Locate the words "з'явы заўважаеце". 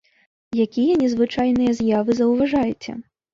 1.81-2.91